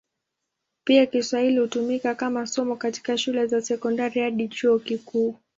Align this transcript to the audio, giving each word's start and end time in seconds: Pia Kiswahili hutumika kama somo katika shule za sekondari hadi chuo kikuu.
Pia 0.83 1.05
Kiswahili 1.05 1.59
hutumika 1.59 2.15
kama 2.15 2.47
somo 2.47 2.75
katika 2.75 3.17
shule 3.17 3.45
za 3.47 3.61
sekondari 3.61 4.21
hadi 4.21 4.47
chuo 4.47 4.79
kikuu. 4.79 5.35